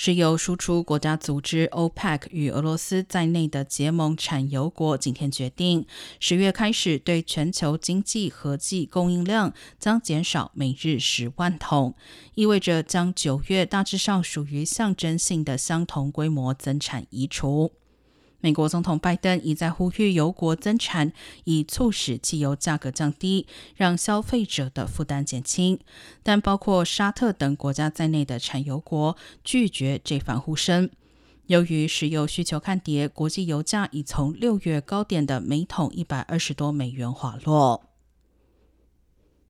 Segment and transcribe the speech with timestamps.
[0.00, 5.84] 是由输出国家组织 OPEC 与俄罗斯在内的结盟产油国今天决定，
[6.20, 11.96] 十月开始对全球经济合计供应量将减少每日十万桶，
[12.36, 17.72] 意味着将九月大致上属于象征性的相同规模增产移除。
[18.40, 21.12] 美国总统拜登已在呼吁油国增产，
[21.44, 25.78] 以促使汽油价格降低，让消费者的负担减轻。
[26.22, 30.88] 但包括沙特等国家在内的产油国拒绝这番呼声。
[31.46, 37.84] 由于石油需求看跌，国际油价已从六月高点的每桶一百二十多美元滑落。